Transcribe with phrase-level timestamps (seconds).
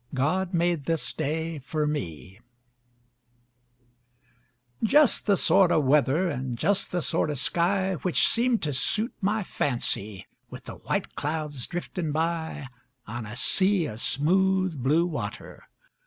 [0.15, 2.39] GOD MADE THIS DAY FOR ME
[4.81, 9.13] Jes' the sort o' weather and jes' the sort o' sky Which seem to suit
[9.21, 12.65] my fancy, with the white clouds driftin' by
[13.05, 15.65] On a sea o' smooth blue water.